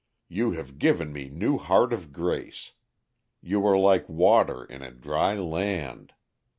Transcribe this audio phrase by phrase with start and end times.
[0.29, 2.71] You have given me new heart of grace;
[3.39, 6.13] you are like water in a dry land.